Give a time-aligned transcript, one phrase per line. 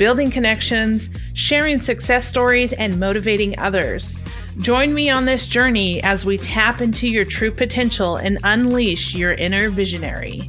[0.00, 4.18] building connections, sharing success stories, and motivating others.
[4.60, 9.34] Join me on this journey as we tap into your true potential and unleash your
[9.34, 10.40] inner visionary.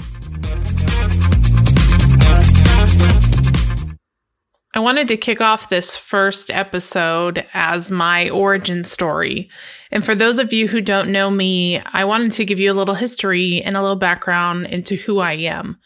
[4.74, 9.50] I wanted to kick off this first episode as my origin story.
[9.92, 12.74] And for those of you who don't know me, I wanted to give you a
[12.74, 15.78] little history and a little background into who I am.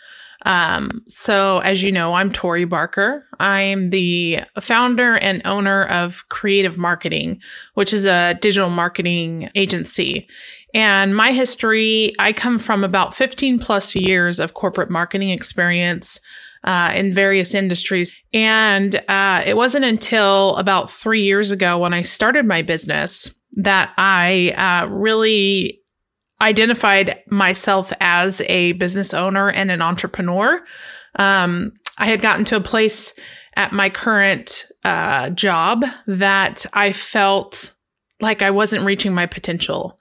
[0.46, 3.26] Um, so, as you know, I'm Tori Barker.
[3.40, 7.42] I'm the founder and owner of Creative Marketing,
[7.74, 10.28] which is a digital marketing agency.
[10.74, 16.20] And my history, I come from about 15 plus years of corporate marketing experience
[16.64, 18.14] uh, in various industries.
[18.34, 23.94] And uh, it wasn't until about three years ago when I started my business that
[23.98, 25.80] I uh, really
[26.42, 30.64] identified myself as a business owner and an entrepreneur.
[31.16, 33.18] Um, I had gotten to a place
[33.56, 37.74] at my current uh, job that I felt
[38.20, 40.00] like I wasn't reaching my potential.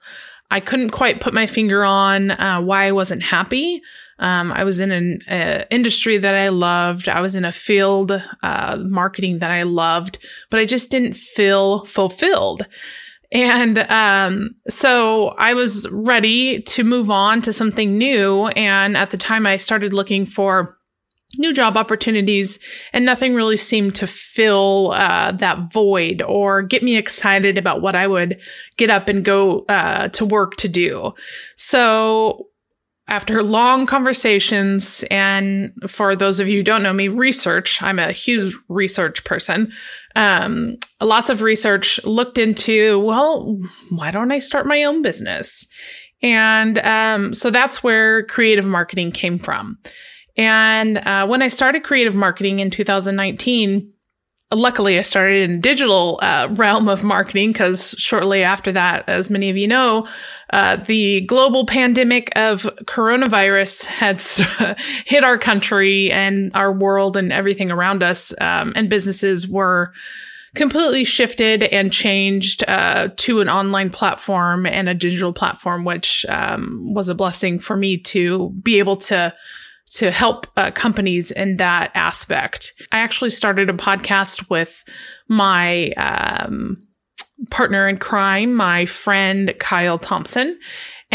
[0.51, 3.81] I couldn't quite put my finger on uh, why I wasn't happy.
[4.19, 7.09] Um, I was in an uh, industry that I loved.
[7.09, 8.11] I was in a field
[8.43, 10.19] uh, marketing that I loved,
[10.49, 12.65] but I just didn't feel fulfilled.
[13.31, 18.47] And um, so I was ready to move on to something new.
[18.47, 20.77] And at the time, I started looking for
[21.37, 22.59] new job opportunities,
[22.93, 27.95] and nothing really seemed to fill uh, that void or get me excited about what
[27.95, 28.39] I would
[28.77, 31.13] get up and go uh, to work to do.
[31.55, 32.47] So
[33.07, 38.11] after long conversations, and for those of you who don't know me, research, I'm a
[38.11, 39.71] huge research person.
[40.15, 45.67] Um, lots of research looked into, well, why don't I start my own business?
[46.23, 49.77] And um, so that's where creative marketing came from.
[50.37, 53.91] And uh, when I started creative marketing in 2019,
[54.55, 59.49] luckily I started in digital uh, realm of marketing because shortly after that, as many
[59.49, 60.07] of you know,
[60.51, 64.21] uh, the global pandemic of coronavirus had
[65.05, 69.93] hit our country and our world and everything around us, um, and businesses were
[70.55, 76.93] completely shifted and changed uh, to an online platform and a digital platform, which um,
[76.93, 79.33] was a blessing for me to be able to
[79.91, 82.73] to help uh, companies in that aspect.
[82.91, 84.83] I actually started a podcast with
[85.27, 86.77] my um,
[87.49, 90.59] partner in crime, my friend Kyle Thompson.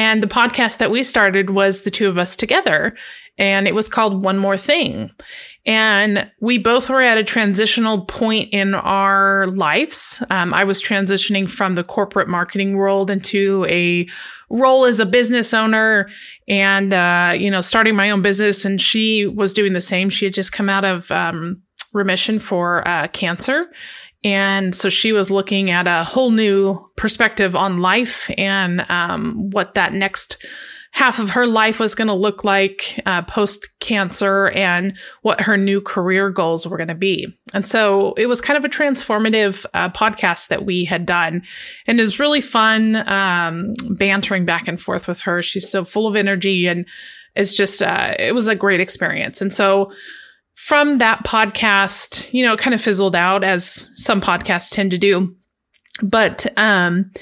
[0.00, 2.96] And the podcast that we started was the two of us together,
[3.36, 5.10] and it was called One More Thing.
[5.66, 10.24] And we both were at a transitional point in our lives.
[10.30, 14.08] Um, I was transitioning from the corporate marketing world into a
[14.48, 16.08] role as a business owner
[16.48, 18.64] and, uh, you know, starting my own business.
[18.64, 20.08] And she was doing the same.
[20.08, 21.60] She had just come out of um,
[21.92, 23.70] remission for uh, cancer.
[24.22, 29.74] And so she was looking at a whole new perspective on life and um, what
[29.74, 30.44] that next
[30.92, 35.56] half of her life was going to look like uh, post cancer and what her
[35.56, 37.26] new career goals were going to be.
[37.54, 41.42] And so it was kind of a transformative uh, podcast that we had done
[41.86, 45.42] and it was really fun um, bantering back and forth with her.
[45.42, 46.86] She's so full of energy and
[47.36, 49.40] it's just, uh, it was a great experience.
[49.40, 49.92] And so
[50.60, 54.98] from that podcast, you know, it kind of fizzled out as some podcasts tend to
[54.98, 55.34] do.
[56.02, 57.12] But, um,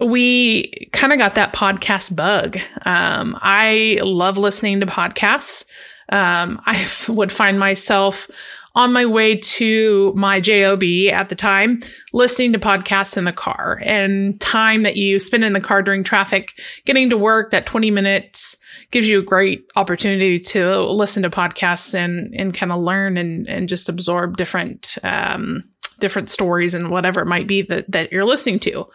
[0.00, 2.56] we kind of got that podcast bug.
[2.86, 5.66] Um, I love listening to podcasts.
[6.08, 8.30] Um, I would find myself
[8.74, 11.82] on my way to my job at the time
[12.14, 16.02] listening to podcasts in the car and time that you spend in the car during
[16.02, 18.56] traffic getting to work that 20 minutes
[18.90, 23.48] gives you a great opportunity to listen to podcasts and and kind of learn and
[23.48, 25.64] and just absorb different um,
[25.98, 28.86] different stories and whatever it might be that that you're listening to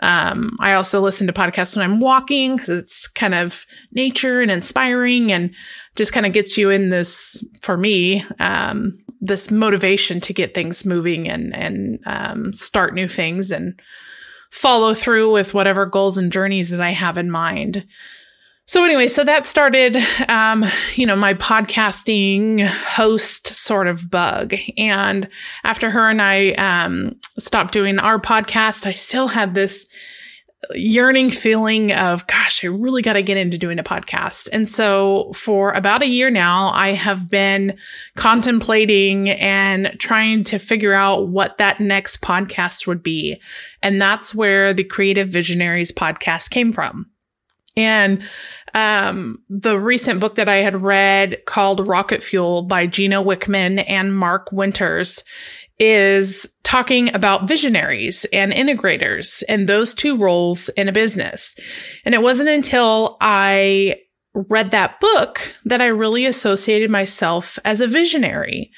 [0.00, 4.50] um, I also listen to podcasts when I'm walking because it's kind of nature and
[4.50, 5.54] inspiring and
[5.94, 10.84] just kind of gets you in this, for me, um, this motivation to get things
[10.84, 13.80] moving and, and, um, start new things and
[14.50, 17.86] follow through with whatever goals and journeys that I have in mind.
[18.68, 19.96] So anyway, so that started,
[20.28, 20.64] um,
[20.96, 24.54] you know, my podcasting host sort of bug.
[24.76, 25.28] And
[25.62, 29.86] after her and I, um, stopped doing our podcast, I still had this
[30.74, 34.48] yearning feeling of, gosh, I really got to get into doing a podcast.
[34.52, 37.78] And so for about a year now, I have been
[38.16, 43.40] contemplating and trying to figure out what that next podcast would be.
[43.80, 47.06] And that's where the Creative Visionaries podcast came from.
[47.76, 48.22] And
[48.74, 54.16] um, the recent book that I had read called Rocket Fuel by Gino Wickman and
[54.16, 55.24] Mark Winters
[55.78, 61.54] is talking about visionaries and integrators and those two roles in a business.
[62.04, 64.00] And it wasn't until I
[64.34, 68.70] read that book that I really associated myself as a visionary.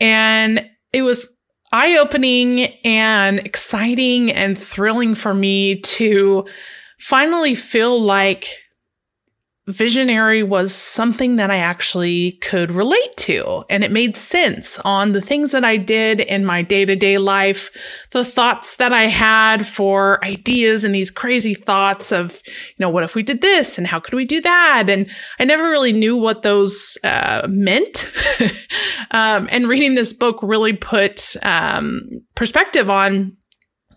[0.00, 1.28] And it was
[1.72, 6.46] eye opening and exciting and thrilling for me to
[7.02, 8.58] finally feel like
[9.66, 13.64] visionary was something that I actually could relate to.
[13.68, 17.18] And it made sense on the things that I did in my day to day
[17.18, 17.70] life,
[18.10, 23.04] the thoughts that I had for ideas and these crazy thoughts of, you know, what
[23.04, 24.88] if we did this and how could we do that?
[24.88, 25.10] And
[25.40, 28.12] I never really knew what those uh, meant.
[29.10, 33.36] um, and reading this book really put um, perspective on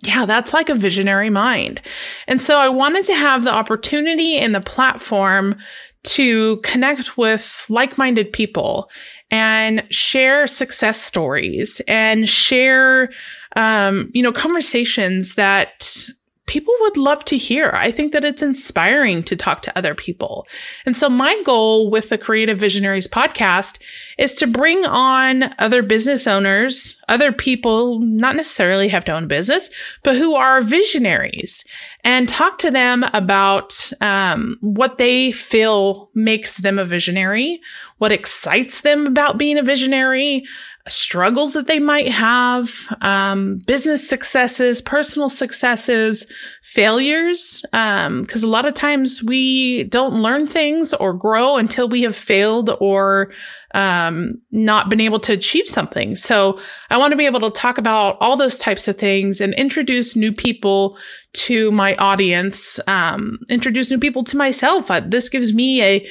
[0.04, 1.82] yeah, that's like a visionary mind.
[2.28, 5.56] And so I wanted to have the opportunity and the platform
[6.04, 8.90] to connect with like minded people
[9.32, 13.10] and share success stories and share,
[13.56, 16.08] um, you know, conversations that
[16.48, 17.72] people would love to hear.
[17.74, 20.46] I think that it's inspiring to talk to other people.
[20.86, 23.80] And so my goal with the Creative Visionaries podcast
[24.20, 29.28] is to bring on other business owners, other people, not necessarily have to own a
[29.28, 29.70] business,
[30.04, 31.64] but who are visionaries
[32.04, 37.60] and talk to them about um, what they feel makes them a visionary,
[37.98, 40.44] what excites them about being a visionary,
[40.88, 42.72] struggles that they might have,
[43.02, 46.28] um, business successes, personal successes,
[46.62, 47.62] failures.
[47.72, 52.16] Because um, a lot of times we don't learn things or grow until we have
[52.16, 53.32] failed or
[53.74, 56.16] um, not been able to achieve something.
[56.16, 56.60] So
[56.90, 60.16] I want to be able to talk about all those types of things and introduce
[60.16, 60.98] new people
[61.34, 64.90] to my audience, um, introduce new people to myself.
[64.90, 66.08] Uh, this gives me a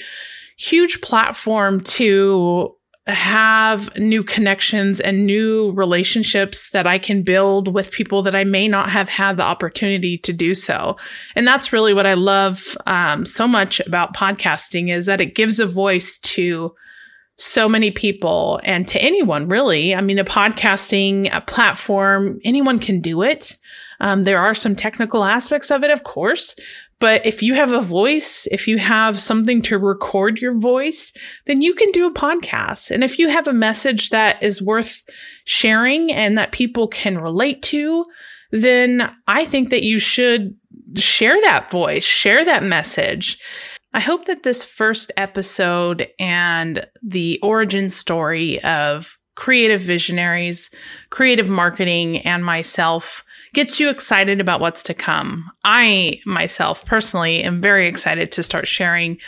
[0.57, 2.75] huge platform to
[3.07, 8.67] have new connections and new relationships that I can build with people that I may
[8.67, 10.97] not have had the opportunity to do so.
[11.37, 15.61] And that's really what I love um, so much about podcasting is that it gives
[15.61, 16.75] a voice to
[17.37, 19.95] so many people and to anyone really.
[19.95, 23.57] I mean, a podcasting a platform, anyone can do it.
[24.01, 26.57] Um, there are some technical aspects of it, of course,
[27.01, 31.13] but if you have a voice, if you have something to record your voice,
[31.47, 32.91] then you can do a podcast.
[32.91, 35.03] And if you have a message that is worth
[35.45, 38.05] sharing and that people can relate to,
[38.53, 40.57] then I think that you should
[40.97, 43.39] share that voice, share that message.
[43.95, 50.71] I hope that this first episode and the origin story of creative visionaries,
[51.11, 55.49] creative marketing, and myself gets you excited about what's to come.
[55.63, 59.19] I myself personally am very excited to start sharing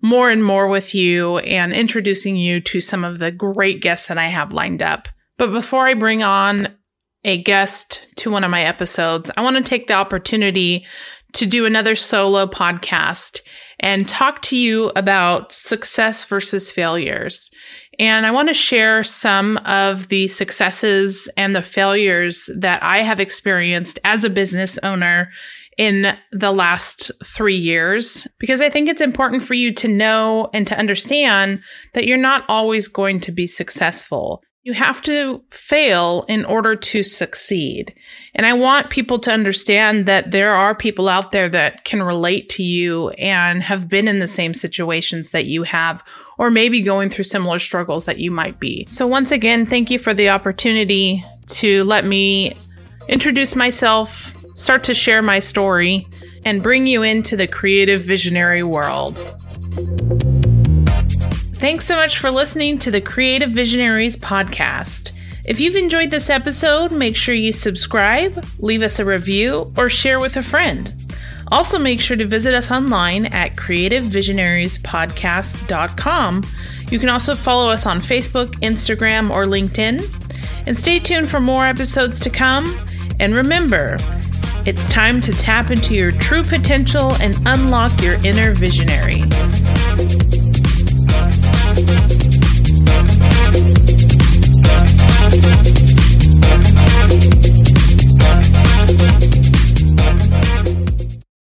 [0.00, 4.18] more and more with you and introducing you to some of the great guests that
[4.18, 5.06] I have lined up.
[5.36, 6.68] But before I bring on
[7.24, 10.86] a guest to one of my episodes, I want to take the opportunity
[11.34, 13.40] to do another solo podcast
[13.80, 17.50] and talk to you about success versus failures.
[17.98, 23.20] And I want to share some of the successes and the failures that I have
[23.20, 25.30] experienced as a business owner
[25.76, 30.66] in the last three years, because I think it's important for you to know and
[30.68, 31.62] to understand
[31.94, 34.40] that you're not always going to be successful.
[34.64, 37.94] You have to fail in order to succeed.
[38.34, 42.48] And I want people to understand that there are people out there that can relate
[42.50, 46.02] to you and have been in the same situations that you have,
[46.38, 48.86] or maybe going through similar struggles that you might be.
[48.86, 52.56] So, once again, thank you for the opportunity to let me
[53.06, 56.06] introduce myself, start to share my story,
[56.46, 59.18] and bring you into the creative visionary world.
[61.64, 65.12] Thanks so much for listening to the Creative Visionaries podcast.
[65.46, 70.20] If you've enjoyed this episode, make sure you subscribe, leave us a review, or share
[70.20, 70.92] with a friend.
[71.50, 76.42] Also, make sure to visit us online at creativevisionariespodcast.com.
[76.90, 80.66] You can also follow us on Facebook, Instagram, or LinkedIn.
[80.66, 82.78] And stay tuned for more episodes to come.
[83.20, 83.96] And remember,
[84.66, 89.22] it's time to tap into your true potential and unlock your inner visionary.